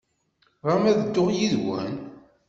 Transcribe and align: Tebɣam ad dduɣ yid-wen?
Tebɣam 0.51 0.83
ad 0.91 0.97
dduɣ 1.05 1.29
yid-wen? 1.37 1.95